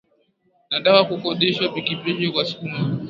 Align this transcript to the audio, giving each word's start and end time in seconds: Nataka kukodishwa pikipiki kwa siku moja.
Nataka 0.69 1.01
kukodishwa 1.09 1.69
pikipiki 1.69 2.29
kwa 2.29 2.45
siku 2.45 2.67
moja. 2.67 2.99